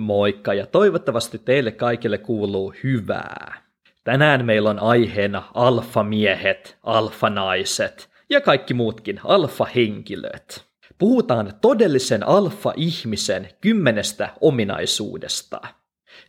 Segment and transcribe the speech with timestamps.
[0.00, 3.62] Moikka ja toivottavasti teille kaikille kuuluu hyvää.
[4.04, 10.64] Tänään meillä on aiheena alfamiehet, alfanaiset ja kaikki muutkin alfahenkilöt.
[10.98, 15.60] Puhutaan todellisen alfa-ihmisen kymmenestä ominaisuudesta.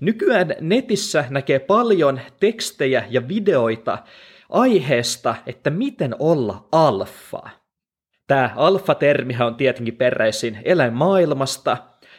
[0.01, 3.97] Nykyään netissä näkee paljon tekstejä ja videoita
[4.49, 7.41] aiheesta, että miten olla alfa.
[8.27, 11.77] Tämä alfa-termihän on tietenkin peräisin eläinmaailmasta,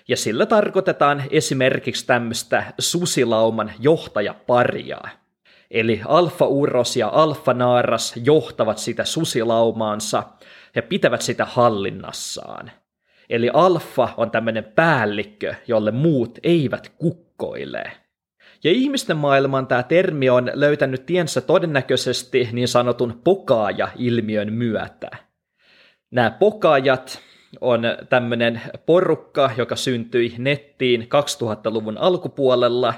[0.08, 5.00] ja sillä tarkoitetaan esimerkiksi tämmöistä susilauman johtajaparia.
[5.70, 10.22] Eli alfa-uros ja alfa-naaras johtavat sitä susilaumaansa
[10.74, 12.70] ja pitävät sitä hallinnassaan.
[13.30, 17.92] Eli alfa on tämmöinen päällikkö, jolle muut eivät kukkoile.
[18.64, 25.10] Ja ihmisten maailman tämä termi on löytänyt tiensä todennäköisesti niin sanotun pokaaja-ilmiön myötä.
[26.10, 27.20] Nämä pokaajat
[27.60, 32.94] on tämmöinen porukka, joka syntyi nettiin 2000-luvun alkupuolella,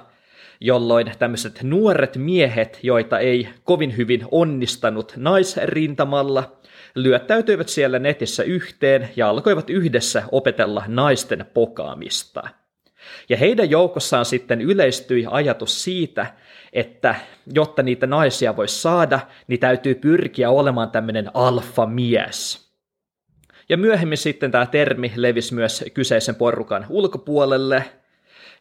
[0.60, 6.56] jolloin tämmöiset nuoret miehet, joita ei kovin hyvin onnistanut naisrintamalla,
[6.94, 12.48] lyöttäytyivät siellä netissä yhteen ja alkoivat yhdessä opetella naisten pokaamista.
[13.28, 16.26] Ja heidän joukossaan sitten yleistyi ajatus siitä,
[16.72, 17.14] että
[17.54, 22.69] jotta niitä naisia voisi saada, niin täytyy pyrkiä olemaan tämmöinen alfamies.
[23.70, 27.84] Ja myöhemmin sitten tämä termi levisi myös kyseisen porukan ulkopuolelle,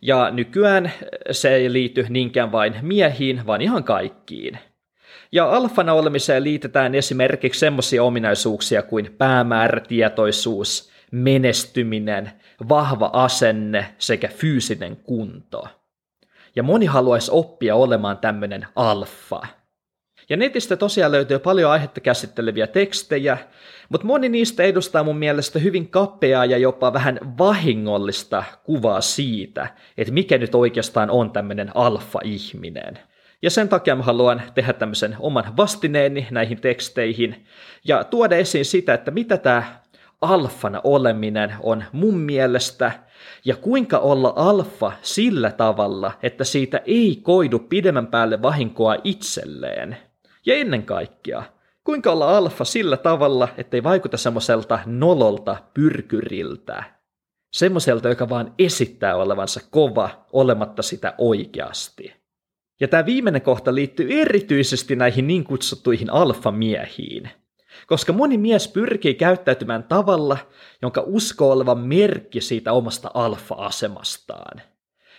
[0.01, 0.91] ja nykyään
[1.31, 4.59] se ei liity niinkään vain miehiin, vaan ihan kaikkiin.
[5.31, 12.31] Ja alfana olemiseen liitetään esimerkiksi semmoisia ominaisuuksia kuin päämäärätietoisuus, menestyminen,
[12.69, 15.67] vahva asenne sekä fyysinen kunto.
[16.55, 19.41] Ja moni haluaisi oppia olemaan tämmöinen alfa.
[20.30, 23.38] Ja netistä tosiaan löytyy paljon aihetta käsitteleviä tekstejä,
[23.89, 30.13] mutta moni niistä edustaa mun mielestä hyvin kapeaa ja jopa vähän vahingollista kuvaa siitä, että
[30.13, 33.00] mikä nyt oikeastaan on tämmöinen alfa-ihminen.
[33.41, 37.45] Ja sen takia mä haluan tehdä tämmöisen oman vastineeni näihin teksteihin
[37.85, 39.63] ja tuoda esiin sitä, että mitä tämä
[40.22, 42.91] alfana oleminen on mun mielestä
[43.46, 49.97] ja kuinka olla alfa sillä tavalla, että siitä ei koidu pidemmän päälle vahinkoa itselleen.
[50.45, 51.44] Ja ennen kaikkea,
[51.83, 56.83] kuinka olla alfa sillä tavalla, ettei vaikuta semmoiselta nololta pyrkyriltä.
[57.53, 62.13] Semmoiselta, joka vaan esittää olevansa kova, olematta sitä oikeasti.
[62.79, 67.29] Ja tämä viimeinen kohta liittyy erityisesti näihin niin kutsuttuihin alfamiehiin.
[67.88, 70.38] Koska moni mies pyrkii käyttäytymään tavalla,
[70.81, 74.61] jonka uskoo olevan merkki siitä omasta alfa-asemastaan.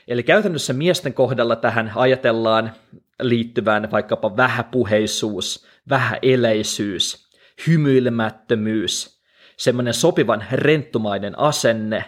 [0.08, 2.72] Eli käytännössä miesten kohdalla tähän ajatellaan
[3.20, 7.30] liittyvän vaikkapa vähäpuheisuus, vähäeleisyys,
[7.66, 9.22] hymyilemättömyys,
[9.56, 12.04] semmoinen sopivan renttumainen asenne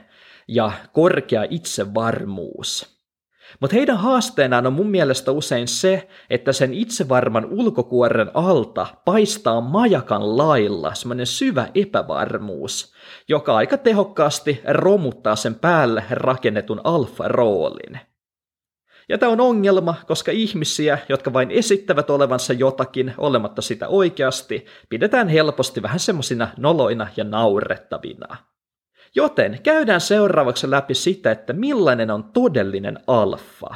[0.48, 2.92] ja korkea itsevarmuus.
[3.60, 10.36] Mutta heidän haasteenaan on mun mielestä usein se, että sen itsevarman ulkokuoren alta paistaa majakan
[10.36, 12.92] lailla semmoinen syvä epävarmuus,
[13.28, 18.00] joka aika tehokkaasti romuttaa sen päälle rakennetun alfa-roolin.
[19.08, 25.28] Ja tämä on ongelma, koska ihmisiä, jotka vain esittävät olevansa jotakin olematta sitä oikeasti, pidetään
[25.28, 28.36] helposti vähän semmoisina noloina ja naurettavina.
[29.14, 33.74] Joten käydään seuraavaksi läpi sitä, että millainen on todellinen alfa.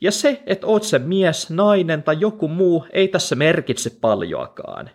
[0.00, 4.90] Ja se, että oot se mies, nainen tai joku muu, ei tässä merkitse paljoakaan.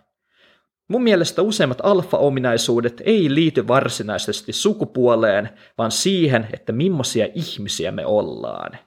[0.88, 8.78] Mun mielestä useimmat alfa-ominaisuudet ei liity varsinaisesti sukupuoleen, vaan siihen, että millaisia ihmisiä me ollaan.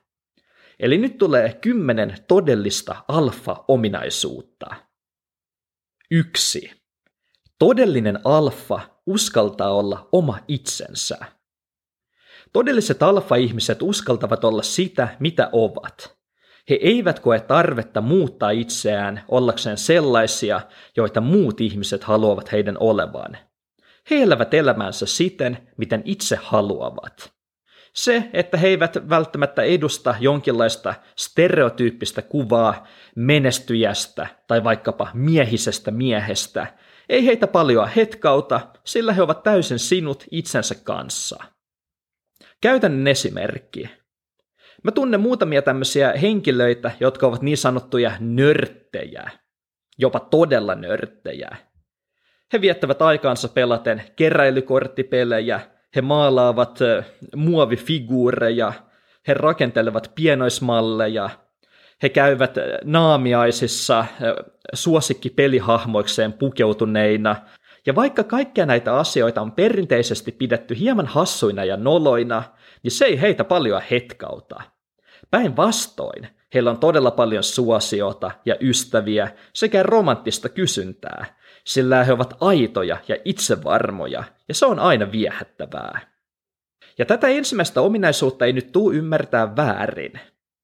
[0.84, 4.76] Eli nyt tulee kymmenen todellista alfa-ominaisuutta.
[6.12, 6.72] Yksi.
[7.60, 11.18] Todellinen alfa uskaltaa olla oma itsensä.
[12.54, 16.18] Todelliset alfa-ihmiset uskaltavat olla sitä, mitä ovat.
[16.70, 20.62] He eivät koe tarvetta muuttaa itseään ollakseen sellaisia,
[20.98, 23.38] joita muut ihmiset haluavat heidän olevan.
[24.10, 27.34] He elävät elämänsä siten, miten itse haluavat.
[27.94, 36.68] Se, että he eivät välttämättä edusta jonkinlaista stereotyyppistä kuvaa menestyjästä tai vaikkapa miehisestä miehestä,
[37.10, 41.44] ei heitä paljon hetkauta, sillä he ovat täysin sinut itsensä kanssa.
[42.62, 43.90] Käytännön esimerkki.
[44.84, 49.32] Mä tunnen muutamia tämmöisiä henkilöitä, jotka ovat niin sanottuja nörttejä,
[49.98, 51.50] jopa todella nörttejä.
[52.54, 56.80] He viettävät aikaansa pelaten keräilykorttipelejä, he maalaavat
[57.36, 58.74] muovifiguureja,
[59.28, 61.30] he rakentelevat pienoismalleja,
[62.04, 64.06] he käyvät naamiaisissa
[64.74, 67.36] suosikkipelihahmoikseen pukeutuneina
[67.86, 72.44] Ja vaikka kaikkia näitä asioita on perinteisesti pidetty hieman hassuina ja noloina,
[72.84, 74.62] niin se ei heitä paljon hetkauta.
[75.32, 81.26] Päinvastoin, heillä on todella paljon suosiota ja ystäviä sekä romanttista kysyntää,
[81.64, 86.14] sillä he ovat aitoja ja itsevarmoja, ja se on aina viehättävää.
[86.98, 90.14] Ja tätä ensimmäistä ominaisuutta ei nyt tuu ymmärtää väärin.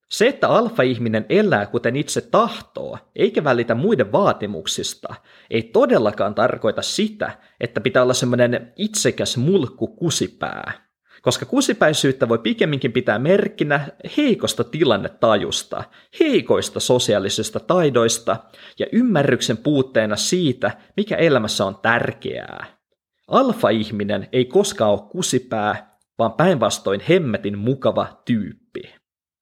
[0.09, 5.15] Se, että alfa-ihminen elää kuten itse tahtoo, eikä välitä muiden vaatimuksista,
[5.49, 10.88] ei todellakaan tarkoita sitä, että pitää olla semmoinen itsekäs mulkku kusipää.
[11.21, 13.87] Koska kusipäisyyttä voi pikemminkin pitää merkkinä
[14.17, 15.83] heikosta tilannetajusta,
[16.19, 18.37] heikoista sosiaalisista taidoista
[18.79, 22.65] ja ymmärryksen puutteena siitä, mikä elämässä on tärkeää.
[23.27, 28.81] Alfa-ihminen ei koskaan ole kusipää, vaan päinvastoin hemmetin mukava tyyppi.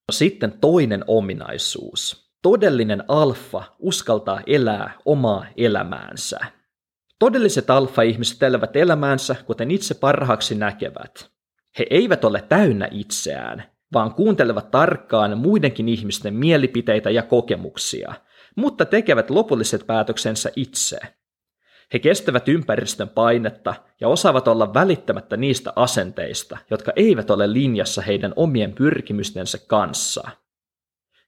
[0.07, 2.27] No sitten toinen ominaisuus.
[2.41, 6.39] Todellinen alfa uskaltaa elää omaa elämäänsä.
[7.19, 11.37] Todelliset alfa-ihmiset elävät elämäänsä, kuten itse parhaaksi näkevät.
[11.79, 13.63] He eivät ole täynnä itseään,
[13.94, 18.13] vaan kuuntelevat tarkkaan muidenkin ihmisten mielipiteitä ja kokemuksia,
[18.56, 21.00] mutta tekevät lopulliset päätöksensä itse.
[21.94, 28.33] He kestävät ympäristön painetta ja osaavat olla välittämättä niistä asenteista, jotka eivät ole linjassa heidän
[28.35, 30.29] omien pyrkimystensä kanssa.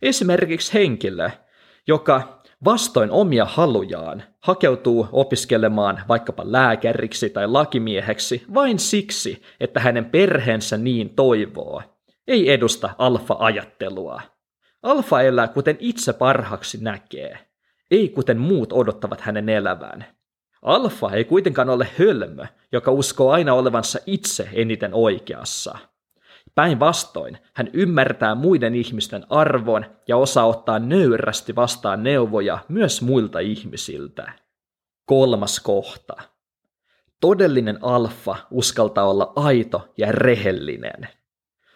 [0.01, 1.29] Esimerkiksi henkilö,
[1.87, 10.77] joka vastoin omia halujaan hakeutuu opiskelemaan vaikkapa lääkäriksi tai lakimieheksi vain siksi, että hänen perheensä
[10.77, 11.81] niin toivoo,
[12.27, 14.21] ei edusta alfa-ajattelua.
[14.83, 17.39] Alfa elää kuten itse parhaaksi näkee,
[17.91, 20.05] ei kuten muut odottavat hänen elävän.
[20.61, 25.77] Alfa ei kuitenkaan ole hölmö, joka uskoo aina olevansa itse eniten oikeassa.
[26.59, 34.31] Päinvastoin hän ymmärtää muiden ihmisten arvon ja osaa ottaa nöyrästi vastaan neuvoja myös muilta ihmisiltä.
[35.05, 36.13] Kolmas kohta.
[37.21, 41.07] Todellinen alfa uskaltaa olla aito ja rehellinen.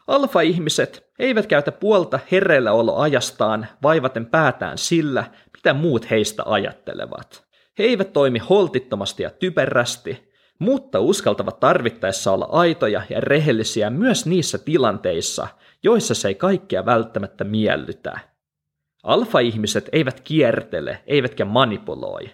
[0.07, 5.23] Alfa-ihmiset eivät käytä puolta hereilläoloajastaan vaivaten päätään sillä,
[5.57, 7.45] mitä muut heistä ajattelevat.
[7.79, 14.57] He eivät toimi holtittomasti ja typerästi, mutta uskaltavat tarvittaessa olla aitoja ja rehellisiä myös niissä
[14.57, 15.47] tilanteissa,
[15.83, 18.19] joissa se ei kaikkea välttämättä miellytä.
[19.03, 22.29] Alfa-ihmiset eivät kiertele, eivätkä manipuloi.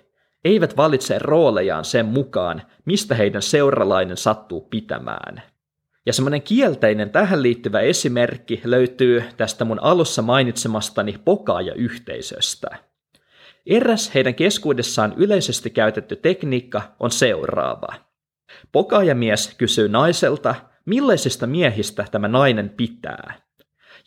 [0.46, 5.44] Eivät valitse roolejaan sen mukaan, mistä heidän seuralainen sattuu pitämään.
[6.06, 12.70] Ja semmoinen kielteinen tähän liittyvä esimerkki löytyy tästä mun alussa mainitsemastani pokaaja-yhteisöstä–
[13.70, 18.09] Eräs heidän keskuudessaan yleisesti käytetty tekniikka on seuraava.
[18.72, 20.56] Pokaajamies kysyy naiselta,
[20.86, 23.34] millaisista miehistä tämä nainen pitää.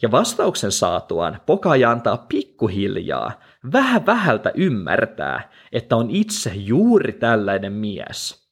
[0.03, 3.33] Ja vastauksen saatuaan pokaaja antaa pikkuhiljaa,
[3.73, 8.43] vähän vähältä ymmärtää, että on itse juuri tällainen mies.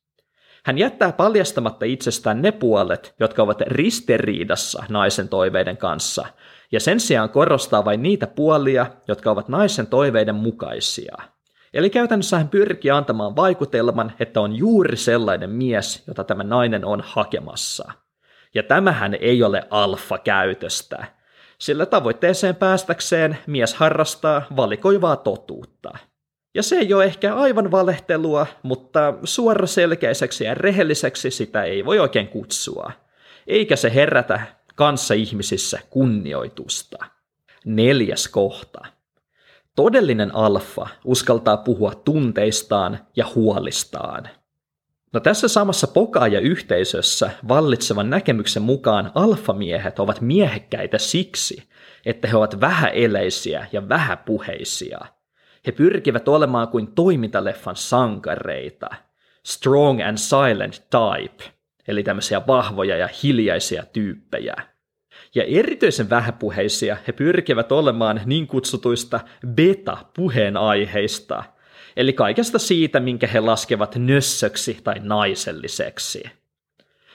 [0.64, 6.26] Hän jättää paljastamatta itsestään ne puolet, jotka ovat ristiriidassa naisen toiveiden kanssa,
[6.72, 11.16] ja sen sijaan korostaa vain niitä puolia, jotka ovat naisen toiveiden mukaisia.
[11.74, 17.02] Eli käytännössä hän pyrkii antamaan vaikutelman, että on juuri sellainen mies, jota tämä nainen on
[17.04, 17.92] hakemassa.
[18.54, 21.04] Ja tämähän ei ole alfa-käytöstä,
[21.58, 25.90] sillä tavoitteeseen päästäkseen mies harrastaa valikoivaa totuutta.
[26.54, 32.28] Ja se ei ole ehkä aivan valehtelua, mutta suoraselkäiseksi ja rehelliseksi sitä ei voi oikein
[32.28, 32.92] kutsua.
[33.46, 34.40] Eikä se herätä
[34.74, 36.98] kanssa ihmisissä kunnioitusta.
[37.64, 38.80] Neljäs kohta.
[39.76, 44.28] Todellinen alfa uskaltaa puhua tunteistaan ja huolistaan.
[45.12, 51.68] No tässä samassa pokaaja-yhteisössä vallitsevan näkemyksen mukaan alfamiehet ovat miehekkäitä siksi,
[52.06, 55.00] että he ovat vähäeleisiä ja vähäpuheisia.
[55.66, 58.88] He pyrkivät olemaan kuin toimintaleffan sankareita.
[59.42, 61.44] Strong and silent type–
[61.90, 64.54] eli tämmöisiä vahvoja ja hiljaisia tyyppejä.
[65.34, 71.44] Ja erityisen vähäpuheisia he pyrkivät olemaan niin kutsutuista beta-puheenaiheista,
[71.96, 76.22] eli kaikesta siitä, minkä he laskevat nössöksi tai naiselliseksi.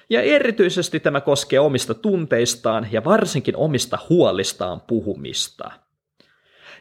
[0.09, 5.71] Ja erityisesti tämä koskee omista tunteistaan ja varsinkin omista huolistaan puhumista–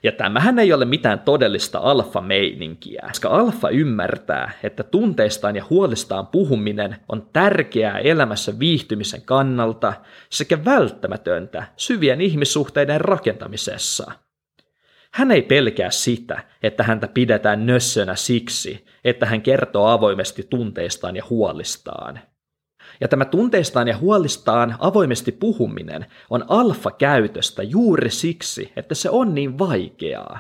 [0.05, 6.97] ja tämähän ei ole mitään todellista alfa-meininkiä, koska alfa ymmärtää, että tunteistaan ja huolistaan puhuminen
[7.09, 9.93] on tärkeää elämässä viihtymisen kannalta
[10.31, 14.13] sekä välttämätöntä syvien ihmissuhteiden rakentamisessa.
[15.13, 21.23] Hän ei pelkää sitä, että häntä pidetään nössönä siksi, että hän kertoo avoimesti tunteistaan ja
[21.31, 22.21] huolistaan–
[23.01, 29.59] ja tämä tunteistaan ja huolistaan avoimesti puhuminen on alfa-käytöstä juuri siksi, että se on niin
[29.59, 30.39] vaikeaa.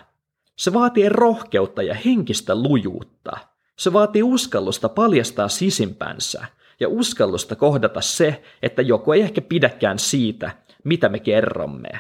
[0.56, 3.32] Se vaatii rohkeutta ja henkistä lujuutta.
[3.78, 6.46] Se vaatii uskallusta paljastaa sisimpänsä
[6.80, 10.50] ja uskallusta kohdata se, että joku ei ehkä pidäkään siitä,
[10.84, 11.90] mitä me kerromme.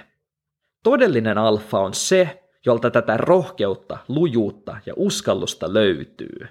[0.82, 6.48] Todellinen alfa on se, jolta tätä rohkeutta, lujuutta ja uskallusta löytyy.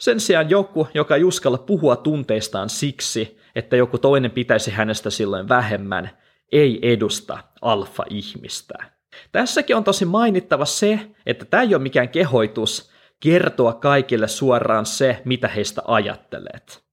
[0.00, 5.48] Sen sijaan joku, joka ei uskalla puhua tunteistaan siksi, että joku toinen pitäisi hänestä silloin
[5.48, 6.10] vähemmän,
[6.52, 8.74] ei edusta alfa-ihmistä.
[9.32, 12.90] Tässäkin on tosi mainittava se, että tämä ei ole mikään kehoitus
[13.20, 16.84] kertoa kaikille suoraan se, mitä heistä ajattelet.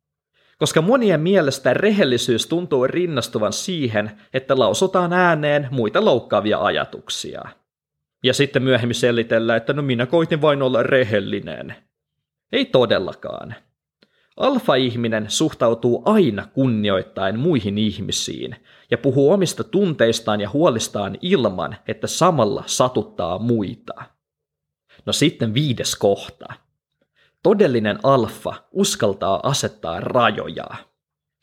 [0.60, 7.42] Koska monien mielestä rehellisyys tuntuu rinnastuvan siihen, että lausutaan ääneen muita loukkaavia ajatuksia.
[8.24, 11.87] Ja sitten myöhemmin selitellään, että no minä koitin vain olla rehellinen.
[12.52, 13.56] Ei todellakaan.
[14.38, 18.56] Alfa-ihminen suhtautuu aina kunnioittain muihin ihmisiin
[18.92, 23.94] ja puhuu omista tunteistaan ja huolistaan ilman, että samalla satuttaa muita.
[25.06, 26.46] No sitten viides kohta.
[27.44, 30.68] Todellinen alfa uskaltaa asettaa rajoja.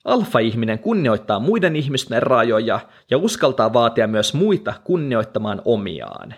[0.05, 2.81] Alfa-ihminen kunnioittaa muiden ihmisten rajoja
[3.11, 6.35] ja uskaltaa vaatia myös muita kunnioittamaan omiaan.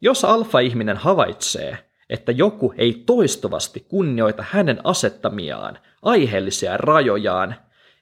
[0.00, 7.54] Jos alfa-ihminen havaitsee, että joku ei toistuvasti kunnioita hänen asettamiaan aiheellisia rajojaan,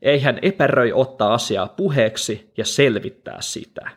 [0.02, 3.90] ei hän epäröi ottaa asiaa puheeksi ja selvittää sitä.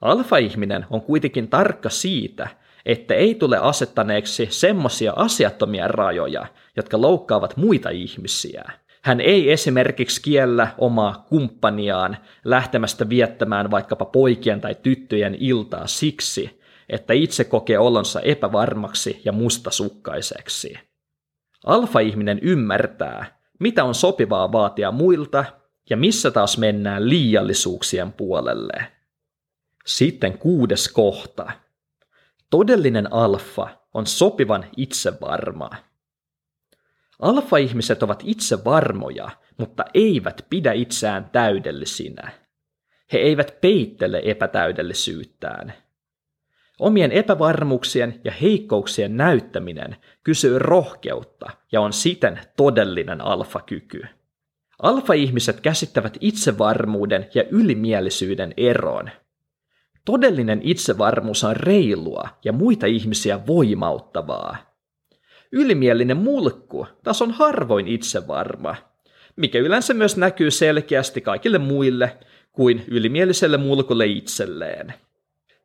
[0.00, 2.48] Alfa-ihminen on kuitenkin tarkka siitä,
[2.86, 6.46] että ei tule asettaneeksi semmoisia asiattomia rajoja,
[6.76, 8.64] jotka loukkaavat muita ihmisiä.
[9.02, 16.59] Hän ei esimerkiksi kiellä omaa kumppaniaan lähtemästä viettämään vaikkapa poikien tai tyttöjen iltaa siksi,
[16.90, 20.78] että itse kokee olonsa epävarmaksi ja mustasukkaiseksi.
[21.66, 25.44] Alfa-ihminen ymmärtää, mitä on sopivaa vaatia muilta
[25.90, 28.92] ja missä taas mennään liiallisuuksien puolelle.
[29.86, 31.52] Sitten kuudes kohta.
[32.50, 35.70] Todellinen alfa on sopivan itsevarma.
[37.18, 42.30] Alfa-ihmiset ovat itsevarmoja, mutta eivät pidä itseään täydellisinä.
[43.12, 45.74] He eivät peittele epätäydellisyyttään.
[46.80, 54.02] Omien epävarmuuksien ja heikkouksien näyttäminen kysyy rohkeutta ja on siten todellinen alfakyky.
[54.82, 59.10] Alfa-ihmiset käsittävät itsevarmuuden ja ylimielisyyden eroon.
[60.04, 64.56] Todellinen itsevarmuus on reilua ja muita ihmisiä voimauttavaa.
[65.52, 68.76] Ylimielinen mulkku taas on harvoin itsevarma,
[69.36, 72.18] mikä yleensä myös näkyy selkeästi kaikille muille
[72.52, 74.94] kuin ylimieliselle mulkulle itselleen.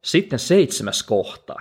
[0.06, 1.56] Sitten seitsemäs kohta.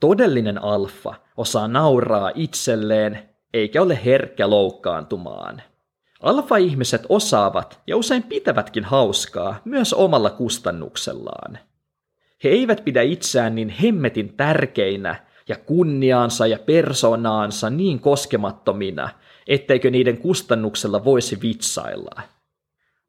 [0.00, 5.62] Todellinen alfa osaa nauraa itselleen eikä ole herkkä loukkaantumaan.
[6.20, 11.58] Alfa-ihmiset osaavat ja usein pitävätkin hauskaa myös omalla kustannuksellaan.
[12.44, 19.08] He eivät pidä itseään niin hemmetin tärkeinä ja kunniaansa ja persoonaansa niin koskemattomina,
[19.46, 22.22] etteikö niiden kustannuksella voisi vitsailla.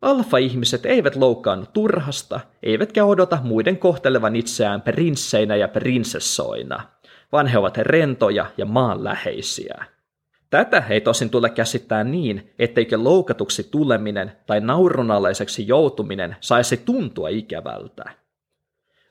[0.02, 6.88] Alfa-ihmiset eivät loukkaannu turhasta, eivätkä odota muiden kohtelevan itseään prinsseinä ja prinsessoina,
[7.32, 9.86] vaan he ovat rentoja ja maanläheisiä.
[10.50, 18.04] Tätä ei tosin tule käsittää niin, etteikö loukatuksi tuleminen tai naurunalaiseksi joutuminen saisi tuntua ikävältä.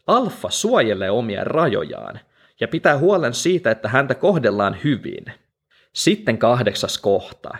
[0.06, 2.20] Alfa suojelee omia rajojaan
[2.60, 5.24] ja pitää huolen siitä, että häntä kohdellaan hyvin.
[5.92, 7.50] Sitten kahdeksas kohta.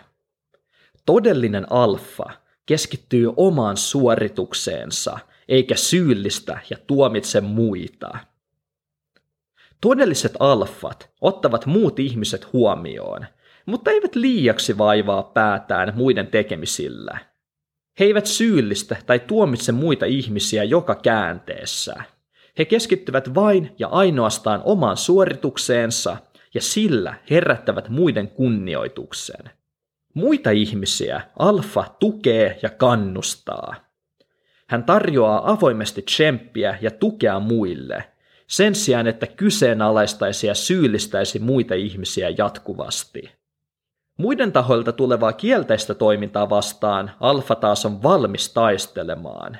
[1.07, 2.31] Todellinen alfa
[2.71, 8.19] keskittyy omaan suoritukseensa, eikä syyllistä ja tuomitse muita.
[9.81, 13.27] Todelliset alfat ottavat muut ihmiset huomioon,
[13.67, 17.19] mutta eivät liiaksi vaivaa päätään muiden tekemisillä.
[18.01, 21.95] He eivät syyllistä tai tuomitse muita ihmisiä joka käänteessä.
[22.59, 26.17] He keskittyvät vain ja ainoastaan omaan suoritukseensa
[26.55, 29.60] ja sillä herättävät muiden kunnioituksen.
[30.15, 33.75] Muita ihmisiä Alfa tukee ja kannustaa.
[34.67, 38.05] Hän tarjoaa avoimesti tsemppiä ja tukea muille,
[38.47, 43.31] sen sijaan että kyseenalaistaisi ja syyllistäisi muita ihmisiä jatkuvasti.
[44.17, 49.59] Muiden tahoilta tulevaa kielteistä toimintaa vastaan Alfa taas on valmis taistelemaan.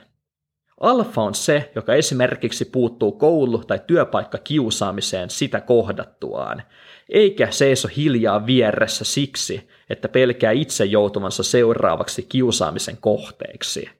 [0.81, 6.63] Alfa on se, joka esimerkiksi puuttuu koulu- tai työpaikkakiusaamiseen sitä kohdattuaan,
[7.11, 13.91] eikä seiso hiljaa vieressä siksi, että pelkää itse joutuvansa seuraavaksi kiusaamisen kohteeksi.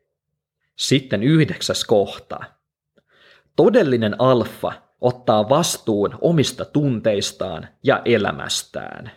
[0.77, 2.41] Sitten yhdeksäs kohta.
[3.57, 9.11] Todellinen alfa ottaa vastuun omista tunteistaan ja elämästään.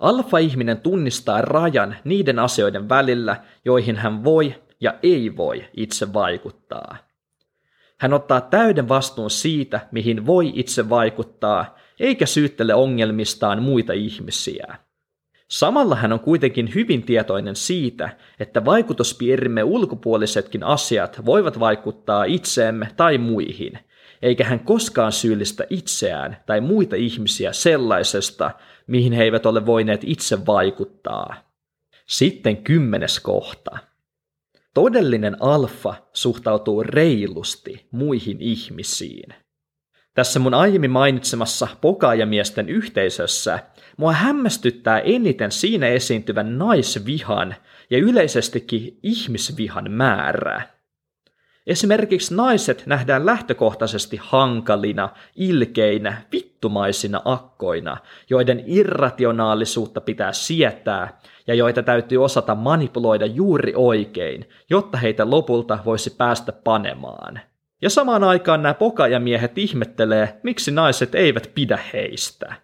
[0.00, 6.96] Alfa-ihminen tunnistaa rajan niiden asioiden välillä, joihin hän voi ja ei voi itse vaikuttaa.
[8.00, 14.74] Hän ottaa täyden vastuun siitä, mihin voi itse vaikuttaa, eikä syyttele ongelmistaan muita ihmisiä.
[15.48, 23.18] Samalla hän on kuitenkin hyvin tietoinen siitä, että vaikutuspiirimme ulkopuolisetkin asiat voivat vaikuttaa itseemme tai
[23.18, 23.78] muihin,
[24.22, 28.50] eikä hän koskaan syyllistä itseään tai muita ihmisiä sellaisesta,
[28.86, 31.34] mihin he eivät ole voineet itse vaikuttaa.
[32.06, 33.78] Sitten kymmenes kohta.
[34.74, 39.34] Todellinen alfa suhtautuu reilusti muihin ihmisiin.
[40.18, 43.58] Tässä mun aiemmin mainitsemassa pokaajamiesten yhteisössä
[43.96, 47.54] mua hämmästyttää eniten siinä esiintyvän naisvihan
[47.90, 50.70] ja yleisestikin ihmisvihan määrää.
[51.66, 57.96] Esimerkiksi naiset nähdään lähtökohtaisesti hankalina, ilkeinä, vittumaisina akkoina,
[58.30, 66.10] joiden irrationaalisuutta pitää sietää ja joita täytyy osata manipuloida juuri oikein, jotta heitä lopulta voisi
[66.10, 67.40] päästä panemaan.
[67.82, 72.54] Ja samaan aikaan nämä pokajamiehet ihmettelee, miksi naiset eivät pidä heistä.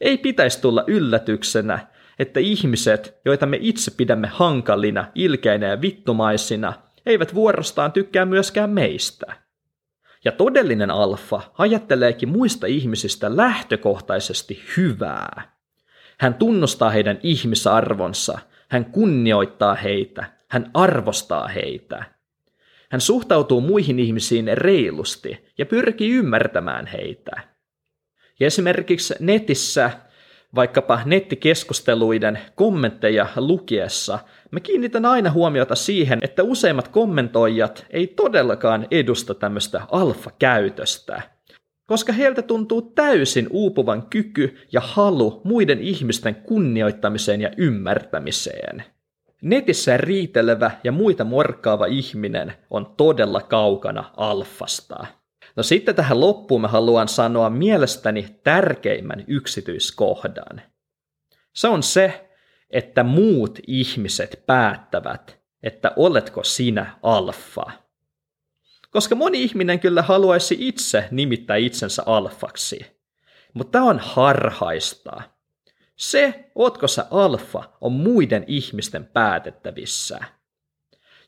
[0.00, 1.78] Ei pitäisi tulla yllätyksenä,
[2.18, 6.72] että ihmiset, joita me itse pidämme hankalina, ilkeinä ja vittumaisina,
[7.06, 9.26] eivät vuorostaan tykkää myöskään meistä.
[10.24, 15.54] Ja todellinen alfa ajatteleekin muista ihmisistä lähtökohtaisesti hyvää.
[16.18, 18.38] Hän tunnustaa heidän ihmisarvonsa,
[18.68, 22.13] hän kunnioittaa heitä, hän arvostaa heitä.
[22.94, 27.32] Hän suhtautuu muihin ihmisiin reilusti ja pyrkii ymmärtämään heitä.
[28.40, 29.90] Ja esimerkiksi netissä
[30.54, 34.18] vaikkapa nettikeskusteluiden kommentteja lukiessa,
[34.50, 41.22] mä kiinnitän aina huomiota siihen, että useimmat kommentoijat ei todellakaan edusta tämmöistä alfa-käytöstä,
[41.86, 48.93] koska heiltä tuntuu täysin uupuvan kyky ja halu muiden ihmisten kunnioittamiseen ja ymmärtämiseen.
[49.44, 55.06] Netissä riitelevä ja muita morkkaava ihminen on todella kaukana alfasta.
[55.56, 60.62] No sitten tähän loppuun mä haluan sanoa mielestäni tärkeimmän yksityiskohdan.
[61.52, 62.30] Se on se,
[62.70, 67.70] että muut ihmiset päättävät, että oletko sinä alfa.
[68.90, 72.86] Koska moni ihminen kyllä haluaisi itse nimittää itsensä alfaksi.
[73.54, 75.22] Mutta tämä on harhaista.
[75.96, 80.18] Se, ootko sä alfa, on muiden ihmisten päätettävissä.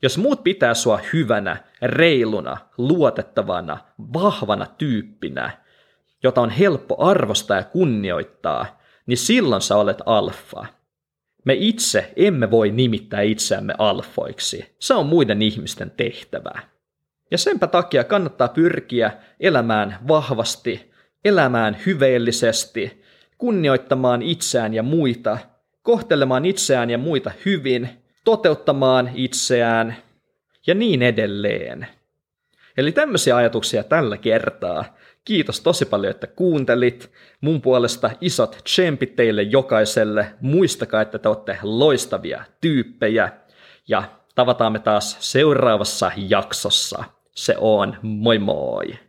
[0.02, 3.78] Jos muut pitää sua hyvänä, reiluna, luotettavana,
[4.12, 5.50] vahvana tyyppinä,
[6.22, 10.66] jota on helppo arvostaa ja kunnioittaa, niin silloin sä olet alfa.
[11.44, 14.76] Me itse emme voi nimittää itseämme alfoiksi.
[14.78, 16.60] Se on muiden ihmisten tehtävä.
[17.30, 20.92] Ja senpä takia kannattaa pyrkiä elämään vahvasti,
[21.24, 23.02] elämään hyveellisesti,
[23.38, 25.38] kunnioittamaan itseään ja muita,
[25.82, 27.88] kohtelemaan itseään ja muita hyvin–
[28.26, 29.96] toteuttamaan itseään
[30.66, 31.86] ja niin edelleen.
[32.76, 34.96] Eli tämmöisiä ajatuksia tällä kertaa.
[35.24, 37.12] Kiitos tosi paljon, että kuuntelit.
[37.40, 40.34] Mun puolesta isot tsempit teille jokaiselle.
[40.40, 43.32] Muistakaa, että te olette loistavia tyyppejä.
[43.88, 44.02] Ja
[44.34, 47.04] tavataan me taas seuraavassa jaksossa.
[47.34, 49.05] Se on moi moi!